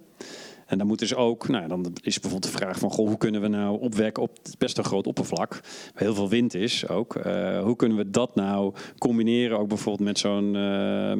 En 0.66 0.78
dan 0.78 0.86
moet 0.86 0.98
dus 0.98 1.14
ook, 1.14 1.48
nou, 1.48 1.68
dan 1.68 1.92
is 2.02 2.20
bijvoorbeeld 2.20 2.52
de 2.52 2.58
vraag 2.58 2.78
van, 2.78 2.90
goh, 2.90 3.06
hoe 3.08 3.16
kunnen 3.16 3.40
we 3.40 3.48
nou 3.48 3.80
opwekken 3.80 4.22
op 4.22 4.38
best 4.58 4.78
een 4.78 4.84
groot 4.84 5.06
oppervlak, 5.06 5.50
waar 5.94 6.02
heel 6.02 6.14
veel 6.14 6.28
wind 6.28 6.54
is 6.54 6.88
ook. 6.88 7.14
Uh, 7.16 7.62
hoe 7.62 7.76
kunnen 7.76 7.96
we 7.96 8.10
dat 8.10 8.34
nou 8.34 8.74
combineren 8.98 9.58
ook 9.58 9.68
bijvoorbeeld 9.68 10.08
met 10.08 10.18
zo'n 10.18 10.54
uh, 10.54 11.12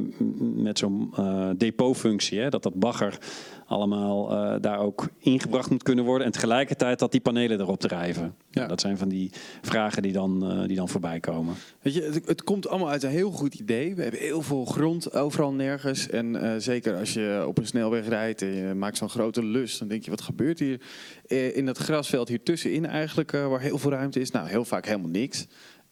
met 0.65 0.79
zo'n 0.79 1.13
uh, 1.19 1.51
depotfunctie, 1.57 2.41
hè? 2.41 2.49
dat 2.49 2.63
dat 2.63 2.75
bagger 2.75 3.19
allemaal 3.67 4.61
daar 4.61 4.79
ook 4.79 5.09
ingebracht 5.19 5.71
moet 5.71 5.83
kunnen 5.83 6.05
worden 6.05 6.27
en 6.27 6.33
tegelijkertijd 6.33 6.99
dat 6.99 7.13
die 7.13 7.21
panelen 7.21 7.61
erop 7.61 7.81
drijven. 7.81 8.35
Ja. 8.57 8.67
Dat 8.67 8.81
zijn 8.81 8.99
van 8.99 9.09
die 9.09 9.31
vragen 9.63 10.03
die 10.03 10.13
dan, 10.13 10.53
uh, 10.53 10.67
die 10.67 10.77
dan 10.77 10.89
voorbij 10.89 11.21
komen. 11.21 11.55
Weet 11.83 11.95
je, 11.95 12.03
het, 12.03 12.27
het, 12.27 12.45
komt 12.45 12.69
allemaal 12.69 12.89
uit 12.89 13.03
een 13.03 13.11
heel 13.11 13.31
goed 13.31 13.55
idee. 13.55 13.95
We 13.95 14.03
hebben 14.03 14.21
heel 14.21 14.43
veel 14.43 14.65
grond 14.65 15.15
overal 15.15 15.53
nergens. 15.53 16.09
En 16.09 16.35
uh, 16.35 16.53
zeker 16.59 16.97
als 16.97 17.13
je 17.13 17.45
op 17.47 17.59
een 17.59 17.67
snelweg 17.67 18.09
rijdt 18.09 18.43
en 18.43 18.55
je 18.55 18.75
maakt 18.75 18.97
zo'n 18.97 19.09
grote 19.09 19.45
lus, 19.45 19.79
dan 19.79 19.89
denk 19.89 20.05
je, 20.05 20.11
wat 20.11 20.21
gebeurt 20.21 20.59
hier 20.59 20.81
uh, 21.29 21.57
in 21.57 21.67
dat 21.67 21.79
grasveld 21.79 22.29
hier 22.29 22.43
tussenin 22.43 22.87
eigenlijk, 22.87 23.31
waar 23.31 23.61
heel 23.61 23.79
veel 23.79 23.91
ruimte 23.91 24.21
is? 24.21 24.31
Nou, 24.31 24.49
heel 24.49 24.65
vaak 24.65 24.87
helemaal 24.87 25.11
niks. 25.11 25.47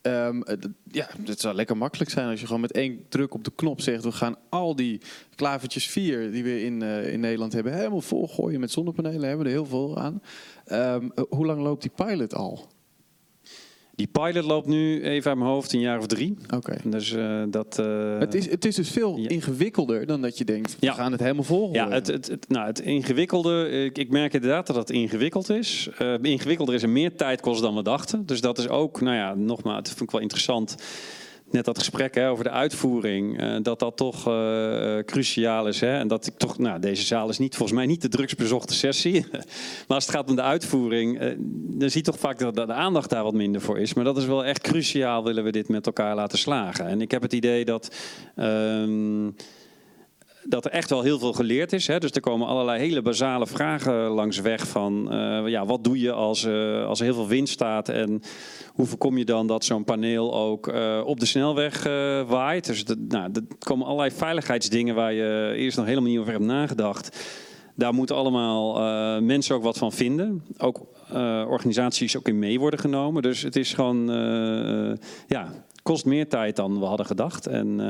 Um, 0.06 0.42
ja, 0.90 1.08
het 1.24 1.40
zou 1.40 1.54
lekker 1.54 1.76
makkelijk 1.76 2.10
zijn 2.10 2.28
als 2.28 2.40
je 2.40 2.46
gewoon 2.46 2.60
met 2.60 2.72
één 2.72 3.04
druk 3.08 3.34
op 3.34 3.44
de 3.44 3.52
knop 3.54 3.80
zegt: 3.80 4.04
we 4.04 4.12
gaan 4.12 4.36
al 4.48 4.76
die 4.76 5.00
klavertjes 5.34 5.86
4 5.86 6.30
die 6.30 6.44
we 6.44 6.62
in, 6.62 6.82
uh, 6.82 7.12
in 7.12 7.20
Nederland 7.20 7.52
hebben 7.52 7.74
helemaal 7.74 8.00
vol 8.00 8.28
gooien 8.28 8.60
met 8.60 8.70
zonnepanelen. 8.70 9.28
Hebben 9.28 9.46
we 9.46 9.52
er 9.52 9.58
heel 9.58 9.66
veel 9.66 9.98
aan. 9.98 10.22
Um, 10.72 11.12
hoe 11.28 11.46
lang 11.46 11.60
loopt 11.60 11.82
die 11.82 11.90
pilot 11.94 12.34
al? 12.34 12.68
Die 13.96 14.06
pilot 14.06 14.44
loopt 14.44 14.66
nu 14.66 15.02
even 15.02 15.30
uit 15.30 15.38
mijn 15.38 15.50
hoofd 15.50 15.72
een 15.72 15.80
jaar 15.80 15.98
of 15.98 16.06
drie. 16.06 16.36
Oké. 16.54 16.76
Dus 16.84 17.12
uh, 17.12 17.42
dat. 17.48 17.78
Uh, 17.80 18.18
het, 18.18 18.34
is, 18.34 18.50
het 18.50 18.64
is 18.64 18.74
dus 18.74 18.90
veel 18.90 19.16
ja. 19.16 19.28
ingewikkelder 19.28 20.06
dan 20.06 20.22
dat 20.22 20.38
je 20.38 20.44
denkt. 20.44 20.76
We 20.80 20.86
ja. 20.86 20.92
gaan 20.92 21.12
het 21.12 21.20
helemaal 21.20 21.44
volgen. 21.44 21.74
Ja, 21.74 21.90
het, 21.90 22.06
het, 22.06 22.26
het, 22.26 22.48
nou, 22.48 22.66
het 22.66 22.80
ingewikkelde. 22.80 23.68
Ik, 23.68 23.98
ik 23.98 24.10
merk 24.10 24.32
inderdaad 24.32 24.66
dat 24.66 24.76
het 24.76 24.90
ingewikkeld 24.90 25.50
is. 25.50 25.88
Uh, 26.02 26.14
ingewikkelder 26.22 26.74
is 26.74 26.82
en 26.82 26.92
meer 26.92 27.16
tijd 27.16 27.40
kost 27.40 27.62
dan 27.62 27.74
we 27.74 27.82
dachten. 27.82 28.26
Dus 28.26 28.40
dat 28.40 28.58
is 28.58 28.68
ook, 28.68 29.00
nou 29.00 29.16
ja, 29.16 29.34
nogmaals, 29.34 29.76
dat 29.82 29.88
vind 29.88 30.00
ik 30.00 30.10
wel 30.10 30.20
interessant 30.20 30.76
net 31.54 31.64
dat 31.64 31.78
gesprek 31.78 32.14
hè, 32.14 32.30
over 32.30 32.44
de 32.44 32.50
uitvoering, 32.50 33.42
uh, 33.42 33.56
dat 33.62 33.78
dat 33.78 33.96
toch 33.96 34.28
uh, 34.28 34.98
cruciaal 34.98 35.68
is. 35.68 35.80
Hè? 35.80 35.98
En 35.98 36.08
dat 36.08 36.26
ik 36.26 36.34
toch, 36.36 36.58
nou, 36.58 36.80
deze 36.80 37.04
zaal 37.04 37.28
is 37.28 37.38
niet, 37.38 37.56
volgens 37.56 37.78
mij 37.78 37.86
niet 37.86 38.02
de 38.02 38.08
drugsbezochte 38.08 38.74
sessie. 38.74 39.26
maar 39.86 39.96
als 39.96 40.06
het 40.06 40.14
gaat 40.14 40.28
om 40.28 40.36
de 40.36 40.42
uitvoering, 40.42 41.18
dan 41.78 41.90
zie 41.90 42.04
je 42.04 42.10
toch 42.10 42.18
vaak 42.18 42.38
dat 42.38 42.54
de 42.54 42.72
aandacht 42.72 43.10
daar 43.10 43.22
wat 43.22 43.34
minder 43.34 43.60
voor 43.60 43.78
is. 43.78 43.94
Maar 43.94 44.04
dat 44.04 44.16
is 44.16 44.26
wel 44.26 44.44
echt 44.44 44.60
cruciaal, 44.60 45.24
willen 45.24 45.44
we 45.44 45.52
dit 45.52 45.68
met 45.68 45.86
elkaar 45.86 46.14
laten 46.14 46.38
slagen. 46.38 46.86
En 46.86 47.00
ik 47.00 47.10
heb 47.10 47.22
het 47.22 47.32
idee 47.32 47.64
dat. 47.64 47.94
Um, 48.36 49.34
dat 50.48 50.64
er 50.64 50.70
echt 50.70 50.90
wel 50.90 51.02
heel 51.02 51.18
veel 51.18 51.32
geleerd 51.32 51.72
is. 51.72 51.86
Hè? 51.86 51.98
Dus 51.98 52.10
er 52.10 52.20
komen 52.20 52.46
allerlei 52.46 52.78
hele 52.78 53.02
basale 53.02 53.46
vragen 53.46 53.94
langs 53.94 54.40
weg 54.40 54.68
van 54.68 55.14
uh, 55.14 55.48
ja, 55.48 55.66
wat 55.66 55.84
doe 55.84 56.00
je 56.00 56.12
als, 56.12 56.44
uh, 56.44 56.86
als 56.86 56.98
er 56.98 57.04
heel 57.04 57.14
veel 57.14 57.28
wind 57.28 57.48
staat 57.48 57.88
en 57.88 58.22
hoe 58.72 58.86
voorkom 58.86 59.18
je 59.18 59.24
dan 59.24 59.46
dat 59.46 59.64
zo'n 59.64 59.84
paneel 59.84 60.34
ook 60.34 60.68
uh, 60.68 61.00
op 61.04 61.20
de 61.20 61.26
snelweg 61.26 61.82
waait. 62.26 62.66
Dus 62.66 62.84
nou, 63.08 63.30
er 63.32 63.42
komen 63.58 63.86
allerlei 63.86 64.10
veiligheidsdingen 64.10 64.94
waar 64.94 65.12
je 65.12 65.52
eerst 65.56 65.76
nog 65.76 65.86
helemaal 65.86 66.10
niet 66.10 66.18
over 66.18 66.32
hebt 66.32 66.44
nagedacht. 66.44 67.26
Daar 67.76 67.94
moeten 67.94 68.16
allemaal 68.16 68.80
mensen 69.20 69.54
ook 69.54 69.62
wat 69.62 69.78
van 69.78 69.92
vinden. 69.92 70.44
Ook 70.58 70.80
organisaties 71.48 72.16
ook 72.16 72.28
in 72.28 72.38
mee 72.38 72.60
worden 72.60 72.78
genomen. 72.80 73.22
Dus 73.22 73.42
het 73.42 73.56
is 73.56 73.72
gewoon, 73.72 74.06
ja, 75.26 75.52
kost 75.82 76.04
meer 76.04 76.28
tijd 76.28 76.56
dan 76.56 76.78
we 76.78 76.84
hadden 76.84 77.06
gedacht. 77.06 77.46
En 77.46 77.80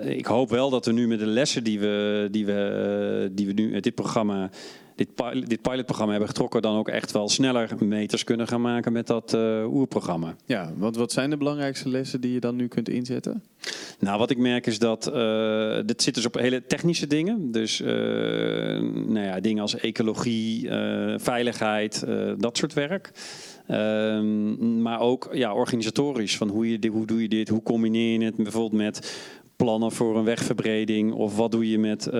ik 0.00 0.26
hoop 0.26 0.50
wel 0.50 0.70
dat 0.70 0.86
we 0.86 0.92
nu 0.92 1.06
met 1.06 1.18
de 1.18 1.26
lessen 1.26 1.64
die 1.64 1.80
we, 1.80 2.28
die 2.30 2.46
we, 2.46 3.22
uh, 3.24 3.36
die 3.36 3.46
we 3.46 3.52
nu 3.52 3.80
dit 3.80 3.94
programma, 3.94 4.50
dit, 4.94 5.14
pilot, 5.14 5.48
dit 5.48 5.62
pilotprogramma 5.62 6.10
hebben 6.10 6.30
getrokken, 6.30 6.62
dan 6.62 6.76
ook 6.76 6.88
echt 6.88 7.12
wel 7.12 7.28
sneller 7.28 7.70
meters 7.78 8.24
kunnen 8.24 8.48
gaan 8.48 8.60
maken 8.60 8.92
met 8.92 9.06
dat 9.06 9.34
uh, 9.34 9.74
oerprogramma. 9.74 10.34
Ja, 10.46 10.72
want 10.76 10.96
wat 10.96 11.12
zijn 11.12 11.30
de 11.30 11.36
belangrijkste 11.36 11.88
lessen 11.88 12.20
die 12.20 12.32
je 12.32 12.40
dan 12.40 12.56
nu 12.56 12.68
kunt 12.68 12.88
inzetten? 12.88 13.42
Nou, 13.98 14.18
wat 14.18 14.30
ik 14.30 14.38
merk 14.38 14.66
is 14.66 14.78
dat 14.78 15.02
dit 15.86 16.02
zit 16.02 16.14
dus 16.14 16.26
op 16.26 16.34
hele 16.34 16.66
technische 16.66 17.06
dingen. 17.06 17.52
Dus 17.52 17.78
nou 17.78 19.18
ja, 19.18 19.40
dingen 19.40 19.62
als 19.62 19.76
ecologie, 19.76 20.68
veiligheid, 21.16 22.04
dat 22.38 22.56
soort 22.56 22.72
werk. 22.72 23.10
Um, 23.68 24.82
maar 24.82 25.00
ook 25.00 25.28
ja, 25.32 25.54
organisatorisch, 25.54 26.36
van 26.36 26.48
hoe, 26.48 26.70
je, 26.70 26.88
hoe 26.88 27.06
doe 27.06 27.22
je 27.22 27.28
dit, 27.28 27.48
hoe 27.48 27.62
combineer 27.62 28.18
je 28.18 28.24
het 28.24 28.36
bijvoorbeeld 28.36 28.82
met 28.82 29.16
plannen 29.56 29.92
voor 29.92 30.16
een 30.16 30.24
wegverbreding? 30.24 31.12
Of 31.12 31.36
wat 31.36 31.50
doe 31.50 31.70
je 31.70 31.78
met, 31.78 32.06
uh, 32.06 32.12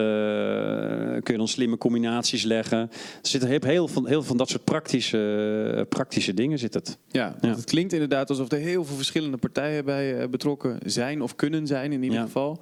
kun 1.22 1.32
je 1.32 1.36
dan 1.36 1.48
slimme 1.48 1.78
combinaties 1.78 2.42
leggen? 2.42 2.78
Er 2.78 2.88
zitten 3.28 3.48
heel, 3.48 3.58
heel, 3.62 3.88
veel, 3.88 4.04
heel 4.04 4.18
veel 4.18 4.22
van 4.22 4.36
dat 4.36 4.48
soort 4.48 4.64
praktische, 4.64 5.86
praktische 5.88 6.34
dingen 6.34 6.58
zit 6.58 6.74
het. 6.74 6.98
Ja, 7.08 7.36
ja, 7.40 7.48
het 7.48 7.64
klinkt 7.64 7.92
inderdaad 7.92 8.30
alsof 8.30 8.52
er 8.52 8.58
heel 8.58 8.84
veel 8.84 8.96
verschillende 8.96 9.36
partijen 9.36 9.84
bij 9.84 10.20
uh, 10.20 10.28
betrokken 10.28 10.78
zijn 10.84 11.22
of 11.22 11.36
kunnen 11.36 11.66
zijn 11.66 11.92
in 11.92 12.02
ieder 12.02 12.18
ja. 12.18 12.24
geval. 12.24 12.60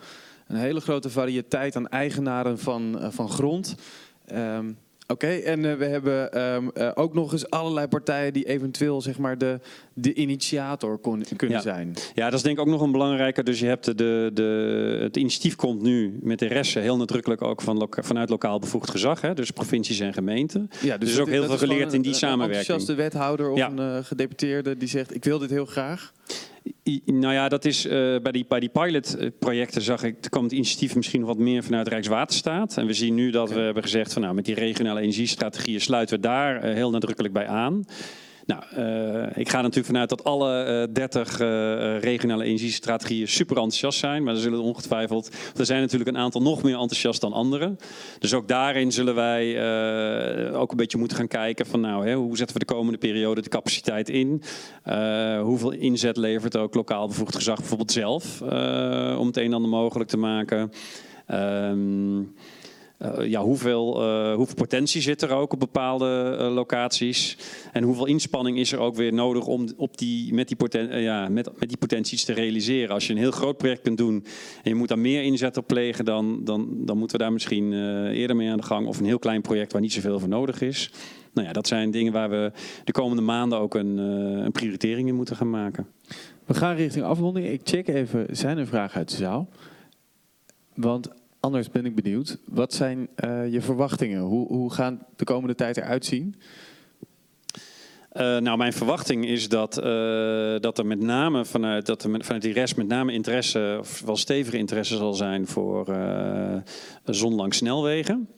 Een 0.49 0.57
hele 0.57 0.81
grote 0.81 1.11
variëteit 1.11 1.77
aan 1.77 1.89
eigenaren 1.89 2.59
van, 2.59 2.99
van 3.11 3.29
grond. 3.29 3.75
Um, 4.33 4.79
Oké, 5.13 5.27
okay, 5.27 5.43
en 5.43 5.65
uh, 5.65 5.75
we 5.75 5.85
hebben 5.85 6.41
um, 6.43 6.71
uh, 6.75 6.91
ook 6.95 7.15
nog 7.15 7.33
eens 7.33 7.51
allerlei 7.51 7.87
partijen 7.87 8.33
die 8.33 8.45
eventueel 8.45 9.01
zeg 9.01 9.19
maar, 9.19 9.39
de, 9.39 9.61
de 9.95 10.15
initiator 10.15 10.99
kon, 10.99 11.25
kunnen 11.37 11.57
ja. 11.57 11.63
zijn. 11.63 11.95
Ja, 12.15 12.25
dat 12.25 12.35
is 12.35 12.43
denk 12.43 12.59
ik 12.59 12.63
ook 12.63 12.71
nog 12.71 12.81
een 12.81 12.93
belangrijke. 12.93 13.43
Dus 13.43 13.61
je 13.61 13.67
hebt 13.67 13.85
de, 13.85 13.95
de, 13.95 14.31
de, 14.35 14.99
het 15.03 15.17
initiatief 15.17 15.57
komt 15.57 15.83
nu 15.83 16.19
met 16.23 16.39
de 16.39 16.47
resten 16.47 16.83
heel 16.83 16.97
nadrukkelijk 16.97 17.43
ook 17.43 17.63
van 17.63 17.79
loka, 17.79 18.03
vanuit 18.03 18.29
lokaal 18.29 18.59
bevoegd 18.59 18.91
gezag. 18.91 19.21
Hè, 19.21 19.35
dus 19.35 19.51
provincies 19.51 20.01
en 20.01 20.13
gemeenten. 20.13 20.71
Ja, 20.81 20.97
dus, 20.97 21.09
dus 21.09 21.19
ook 21.19 21.29
heel 21.29 21.45
veel 21.45 21.59
geleerd 21.59 21.93
in 21.93 22.03
die 22.03 22.11
een, 22.11 22.17
samenwerking. 22.17 22.69
Een 22.69 22.75
enthousiaste 22.75 22.95
wethouder 22.95 23.51
of 23.51 23.59
ja. 23.59 23.71
een 23.71 23.97
uh, 23.97 24.05
gedeputeerde 24.05 24.77
die 24.77 24.89
zegt 24.89 25.15
ik 25.15 25.25
wil 25.25 25.39
dit 25.39 25.51
heel 25.51 25.67
graag. 25.67 26.13
I, 26.83 27.03
nou 27.05 27.33
ja, 27.33 27.49
dat 27.49 27.65
is 27.65 27.87
uh, 27.87 27.93
bij 27.93 28.33
die, 28.33 28.45
bij 28.49 28.61
die 28.61 28.69
pilotprojecten 28.69 29.83
zag 29.83 30.03
ik, 30.03 30.17
kwam 30.21 30.43
het 30.43 30.53
initiatief 30.53 30.97
misschien 30.97 31.25
wat 31.25 31.39
meer 31.39 31.63
vanuit 31.63 31.89
Rijkswaterstaat. 31.89 32.77
En 32.77 32.87
we 32.87 32.93
zien 32.93 33.15
nu 33.15 33.31
dat 33.31 33.43
okay. 33.43 33.57
we 33.57 33.65
hebben 33.65 33.83
gezegd 33.83 34.13
van 34.13 34.23
nou, 34.23 34.35
met 34.35 34.45
die 34.45 34.55
regionale 34.55 35.01
energiestrategieën 35.01 35.81
sluiten 35.81 36.17
we 36.17 36.23
daar 36.23 36.65
uh, 36.65 36.75
heel 36.75 36.91
nadrukkelijk 36.91 37.35
bij 37.35 37.47
aan. 37.47 37.85
Nou, 38.47 38.63
uh, 38.79 39.37
ik 39.37 39.49
ga 39.49 39.61
natuurlijk 39.61 39.87
vanuit 39.87 40.09
dat 40.09 40.25
alle 40.25 40.85
uh, 40.89 40.95
30 40.95 41.41
uh, 41.41 41.99
regionale 41.99 42.45
energiestrategieën 42.45 43.29
super 43.29 43.57
enthousiast 43.57 43.99
zijn. 43.99 44.23
Maar 44.23 44.35
er 44.35 44.41
zullen 44.41 44.63
ongetwijfeld. 44.63 45.31
Er 45.57 45.67
zijn 45.67 45.81
natuurlijk 45.81 46.11
een 46.11 46.23
aantal 46.23 46.43
nog 46.43 46.63
meer 46.63 46.79
enthousiast 46.79 47.21
dan 47.21 47.33
anderen. 47.33 47.79
Dus 48.19 48.35
ook 48.35 48.49
daarin 48.49 48.93
zullen 48.93 49.15
wij 49.15 49.61
ook 50.53 50.71
een 50.71 50.77
beetje 50.77 50.99
moeten 50.99 51.17
gaan 51.17 51.29
kijken 51.29 51.67
van 51.67 51.81
nou, 51.81 52.07
hè, 52.07 52.15
hoe 52.15 52.37
zetten 52.37 52.59
we 52.59 52.65
de 52.67 52.75
komende 52.75 52.99
periode 52.99 53.41
de 53.41 53.49
capaciteit 53.49 54.09
in? 54.09 54.43
Hoeveel 55.41 55.71
inzet 55.71 56.17
levert 56.17 56.57
ook 56.57 56.75
lokaal 56.75 57.07
bevoegd 57.07 57.35
gezag 57.35 57.59
bijvoorbeeld 57.59 57.93
zelf 57.93 58.43
om 59.19 59.27
het 59.27 59.37
een 59.37 59.45
en 59.45 59.53
ander 59.53 59.71
mogelijk 59.71 60.11
te 60.11 60.17
maken? 60.17 60.73
Uh, 61.31 61.73
ja, 63.23 63.43
hoeveel, 63.43 64.03
uh, 64.03 64.35
hoeveel 64.35 64.55
potentie 64.55 65.01
zit 65.01 65.23
er 65.23 65.31
ook 65.31 65.53
op 65.53 65.59
bepaalde 65.59 66.37
uh, 66.41 66.55
locaties? 66.55 67.37
En 67.73 67.83
hoeveel 67.83 68.07
inspanning 68.07 68.59
is 68.59 68.73
er 68.73 68.79
ook 68.79 68.95
weer 68.95 69.13
nodig 69.13 69.47
om 69.47 69.69
op 69.77 69.99
die, 69.99 70.35
met, 70.35 70.49
die 70.49 70.57
poten, 70.57 71.01
ja, 71.01 71.29
met, 71.29 71.59
met 71.59 71.69
die 71.69 71.79
potenties 71.79 72.25
te 72.25 72.33
realiseren? 72.33 72.95
Als 72.95 73.07
je 73.07 73.13
een 73.13 73.19
heel 73.19 73.31
groot 73.31 73.57
project 73.57 73.83
kunt 73.83 73.99
doen 73.99 74.25
en 74.63 74.71
je 74.71 74.75
moet 74.75 74.89
daar 74.89 74.99
meer 74.99 75.23
inzet 75.23 75.57
op 75.57 75.67
plegen, 75.67 76.05
dan, 76.05 76.45
dan, 76.45 76.69
dan 76.71 76.99
moeten 76.99 77.17
we 77.17 77.23
daar 77.23 77.33
misschien 77.33 77.73
eerder 78.13 78.37
mee 78.37 78.51
aan 78.51 78.57
de 78.57 78.63
gang. 78.63 78.87
Of 78.87 78.99
een 78.99 79.05
heel 79.05 79.19
klein 79.19 79.41
project 79.41 79.73
waar 79.73 79.81
niet 79.81 79.93
zoveel 79.93 80.19
voor 80.19 80.29
nodig 80.29 80.61
is. 80.61 80.91
Nou 81.35 81.47
ja, 81.47 81.53
dat 81.53 81.67
zijn 81.67 81.91
dingen 81.91 82.13
waar 82.13 82.31
we 82.31 82.53
de 82.85 82.93
komende 82.93 83.23
maanden 83.23 83.59
ook 83.59 83.75
een, 83.75 83.97
een 83.97 84.53
prioritering 84.53 85.09
in 85.09 85.15
moeten 85.15 85.37
gaan 85.37 85.51
maken. 85.51 85.87
We 86.45 86.55
gaan 86.55 86.77
richting 86.77 87.05
afronding. 87.05 87.47
Ik 87.47 87.61
check 87.65 87.89
even, 87.89 88.27
zijn 88.31 88.59
er 88.59 88.67
vragen 88.67 88.99
uit 88.99 89.11
de 89.11 89.17
zaal? 89.17 89.49
Want 90.75 91.09
Anders 91.43 91.71
ben 91.71 91.87
ik 91.87 91.95
benieuwd. 91.95 92.39
Wat 92.45 92.73
zijn 92.73 93.09
uh, 93.25 93.53
je 93.53 93.61
verwachtingen? 93.61 94.21
Hoe, 94.21 94.47
hoe 94.47 94.73
gaan 94.73 95.07
de 95.17 95.25
komende 95.25 95.55
tijd 95.55 95.77
eruit 95.77 96.05
zien? 96.05 96.35
Uh, 98.13 98.39
nou, 98.39 98.57
mijn 98.57 98.73
verwachting 98.73 99.27
is 99.27 99.49
dat, 99.49 99.79
uh, 99.79 99.85
dat 100.59 100.79
er 100.79 100.87
met 100.87 101.01
name 101.01 101.45
vanuit, 101.45 101.87
dat 101.87 102.05
er 102.05 102.25
vanuit 102.25 102.43
die 102.43 102.53
rest 102.53 102.77
met 102.77 102.87
name 102.87 103.13
interesse, 103.13 103.77
of 103.81 104.01
wel 104.01 104.17
stevige 104.17 104.57
interesse 104.57 104.97
zal 104.97 105.15
zijn 105.15 105.47
voor 105.47 105.97
zonlangs 107.05 107.57
snelwegen. 107.57 108.29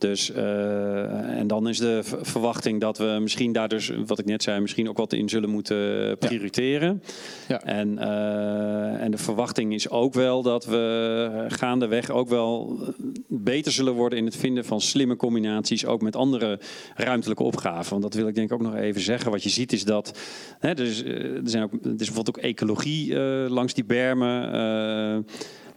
Dus, 0.00 0.30
uh, 0.30 1.38
en 1.38 1.46
dan 1.46 1.68
is 1.68 1.78
de 1.78 2.00
verwachting 2.02 2.80
dat 2.80 2.98
we 2.98 3.18
misschien 3.20 3.52
daar 3.52 3.68
dus, 3.68 3.92
wat 4.06 4.18
ik 4.18 4.24
net 4.24 4.42
zei, 4.42 4.60
misschien 4.60 4.88
ook 4.88 4.96
wat 4.96 5.12
in 5.12 5.28
zullen 5.28 5.50
moeten 5.50 6.16
prioriteren. 6.18 7.02
Ja. 7.48 7.62
En, 7.62 7.92
uh, 7.92 9.02
en 9.02 9.10
de 9.10 9.18
verwachting 9.18 9.74
is 9.74 9.90
ook 9.90 10.14
wel 10.14 10.42
dat 10.42 10.64
we 10.64 11.44
gaandeweg 11.48 12.10
ook 12.10 12.28
wel 12.28 12.78
beter 13.26 13.72
zullen 13.72 13.94
worden 13.94 14.18
in 14.18 14.24
het 14.24 14.36
vinden 14.36 14.64
van 14.64 14.80
slimme 14.80 15.16
combinaties, 15.16 15.86
ook 15.86 16.02
met 16.02 16.16
andere 16.16 16.58
ruimtelijke 16.94 17.42
opgaven. 17.42 17.90
Want 17.90 18.02
dat 18.02 18.14
wil 18.14 18.28
ik 18.28 18.34
denk 18.34 18.50
ik 18.50 18.54
ook 18.54 18.66
nog 18.66 18.76
even 18.76 19.00
zeggen. 19.00 19.30
Wat 19.30 19.42
je 19.42 19.48
ziet 19.48 19.72
is 19.72 19.84
dat, 19.84 20.18
hè, 20.58 20.74
dus, 20.74 21.04
er, 21.04 21.40
zijn 21.44 21.62
ook, 21.62 21.72
er 21.72 21.78
is 21.82 21.96
bijvoorbeeld 21.96 22.36
ook 22.36 22.44
ecologie 22.44 23.10
uh, 23.10 23.44
langs 23.48 23.74
die 23.74 23.84
bermen. 23.84 25.26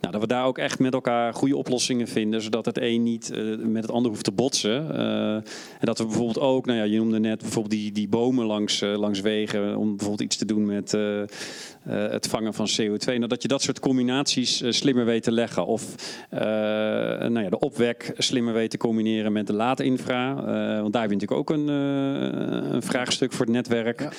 Nou, 0.04 0.16
dat 0.16 0.22
we 0.22 0.36
daar 0.36 0.46
ook 0.46 0.58
echt 0.58 0.80
met 0.80 0.94
elkaar 0.94 1.34
goede 1.34 1.58
oplossingen 1.58 2.08
vinden, 2.08 2.42
zodat 2.42 2.66
het 2.66 2.80
een 2.82 3.04
niet 3.04 3.32
eh, 3.32 3.44
met 3.58 3.82
het 3.82 3.92
ander 3.92 4.12
hoeft 4.12 4.24
te 4.24 4.32
botsen. 4.32 4.96
Eh, 4.98 5.36
en 5.36 5.44
dat 5.80 5.98
we 5.98 6.06
bijvoorbeeld 6.06 6.40
ook, 6.40 6.66
nou 6.66 6.78
ja, 6.78 6.84
je 6.84 6.98
noemde 6.98 7.20
net 7.20 7.42
bijvoorbeeld 7.42 7.74
die, 7.74 7.92
die 7.92 8.08
bomen 8.08 8.46
langs, 8.46 8.82
eh, 8.82 8.98
langs 8.98 9.20
wegen, 9.20 9.78
om 9.78 9.90
bijvoorbeeld 9.90 10.22
iets 10.22 10.36
te 10.36 10.46
doen 10.46 10.66
met 10.66 10.98
het 11.90 12.28
vangen 12.28 12.54
van 12.54 12.68
CO2. 12.68 13.06
Nou, 13.06 13.28
dat 13.28 13.42
je 13.42 13.48
dat 13.48 13.62
soort 13.62 13.80
combinaties 13.80 14.64
slimmer 14.70 15.06
weet 15.06 15.24
te 15.24 15.32
leggen. 15.32 15.66
Of 15.66 15.96
nou 16.30 17.42
ja, 17.42 17.50
de 17.50 17.60
opwek 17.60 18.14
slimmer 18.18 18.54
weet 18.54 18.70
te 18.70 18.78
combineren 18.78 19.32
met 19.32 19.48
de 19.48 19.54
laadinfra. 19.54 20.36
Want 20.82 20.94
daar 20.94 21.02
heb 21.02 21.12
je 21.12 21.18
natuurlijk 21.18 21.32
ook 21.32 21.50
een, 21.50 21.68
een 21.68 22.82
vraagstuk 22.82 23.32
voor 23.32 23.46
het 23.46 23.56
netwerk. 23.56 24.10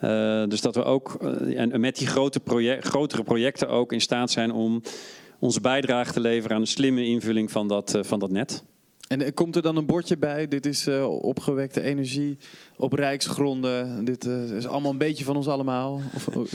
Ja. 0.00 0.46
Dus 0.46 0.60
dat 0.60 0.74
we 0.74 0.84
ook 0.84 1.14
en 1.56 1.80
met 1.80 1.96
die 1.96 2.06
grote 2.06 2.40
project, 2.40 2.86
grotere 2.86 3.22
projecten 3.22 3.68
ook 3.68 3.92
in 3.92 4.00
staat 4.00 4.30
zijn 4.30 4.52
om 4.52 4.82
onze 5.38 5.60
bijdrage 5.60 6.12
te 6.12 6.20
leveren 6.20 6.56
aan 6.56 6.62
een 6.62 6.66
slimme 6.66 7.04
invulling 7.04 7.50
van 7.50 7.68
dat, 7.68 7.94
eh, 7.94 8.02
van 8.02 8.18
dat 8.18 8.30
net. 8.30 8.64
En 9.08 9.22
eh, 9.22 9.34
komt 9.34 9.56
er 9.56 9.62
dan 9.62 9.76
een 9.76 9.86
bordje 9.86 10.16
bij? 10.16 10.48
Dit 10.48 10.66
is 10.66 10.86
eh, 10.86 11.22
opgewekte 11.22 11.82
energie 11.82 12.38
op 12.76 12.92
rijksgronden. 12.92 14.04
Dit 14.04 14.24
is 14.24 14.66
allemaal 14.66 14.90
een 14.90 14.98
beetje 14.98 15.24
van 15.24 15.36
ons 15.36 15.48
allemaal. 15.48 16.00
Of, 16.14 16.28
oh, 16.28 16.46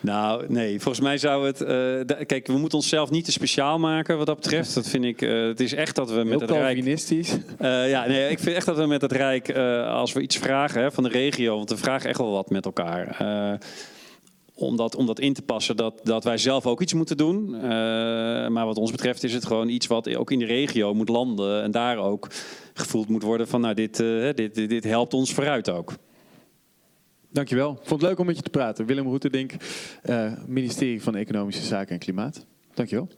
Nou, 0.00 0.44
nee, 0.48 0.80
volgens 0.80 1.04
mij 1.04 1.18
zou 1.18 1.46
het. 1.46 1.58
kijk, 2.26 2.46
we 2.46 2.58
moeten 2.58 2.78
onszelf 2.78 3.10
niet 3.10 3.24
te 3.24 3.32
speciaal 3.32 3.78
maken 3.78 4.16
wat 4.16 4.26
dat 4.26 4.36
betreft. 4.36 4.74
Dat 4.74 4.88
vind 4.88 5.04
ik. 5.04 5.20
het 5.20 5.60
is 5.60 5.74
echt 5.74 5.94
dat 5.94 6.10
we 6.10 6.16
met 6.16 6.28
heel 6.28 6.40
het 6.40 6.50
Rijk. 6.50 6.74
Calvinistisch. 6.74 7.36
Eh, 7.58 7.90
ja, 7.90 8.06
nee, 8.06 8.30
ik 8.30 8.38
vind 8.38 8.56
echt 8.56 8.66
dat 8.66 8.76
we 8.76 8.86
met 8.86 9.02
het 9.02 9.12
Rijk, 9.12 9.50
als 9.86 10.12
we 10.12 10.20
iets 10.20 10.36
vragen 10.36 10.82
hè, 10.82 10.92
van 10.92 11.02
de 11.02 11.10
regio, 11.10 11.56
want 11.56 11.70
we 11.70 11.76
vragen 11.76 12.08
echt 12.08 12.18
wel 12.18 12.30
wat 12.30 12.50
met 12.50 12.64
elkaar. 12.64 13.16
Om, 14.56 14.76
dat, 14.76 14.96
om 14.96 15.06
dat 15.06 15.20
in 15.20 15.32
te 15.32 15.42
passen, 15.42 15.76
dat, 15.76 16.00
dat 16.02 16.24
wij 16.24 16.38
zelf 16.38 16.66
ook 16.66 16.80
iets 16.80 16.94
moeten 16.94 17.16
doen. 17.16 17.54
Eh, 17.54 17.60
maar 18.48 18.66
wat 18.66 18.76
ons 18.76 18.90
betreft 18.90 19.24
is 19.24 19.32
het 19.32 19.46
gewoon 19.46 19.68
iets 19.68 19.86
wat 19.86 20.14
ook 20.14 20.30
in 20.30 20.38
de 20.38 20.44
regio 20.44 20.94
moet 20.94 21.08
landen. 21.08 21.62
En 21.62 21.70
daar 21.70 21.98
ook 21.98 22.28
gevoeld 22.74 23.08
moet 23.08 23.22
worden 23.22 23.48
van, 23.48 23.60
nou, 23.60 23.74
dit, 23.74 24.00
eh, 24.00 24.34
dit, 24.34 24.54
dit, 24.54 24.68
dit 24.68 24.84
helpt 24.84 25.14
ons 25.14 25.32
vooruit 25.32 25.70
ook. 25.70 25.94
Dankjewel. 27.30 27.78
Vond 27.82 28.00
het 28.00 28.10
leuk 28.10 28.18
om 28.18 28.26
met 28.26 28.36
je 28.36 28.42
te 28.42 28.50
praten. 28.50 28.86
Willem 28.86 29.06
Roeterdink, 29.06 29.52
eh 30.02 30.32
ministerie 30.46 31.02
van 31.02 31.16
Economische 31.16 31.62
Zaken 31.62 31.92
en 31.92 31.98
Klimaat. 31.98 32.46
Dankjewel. 32.74 33.08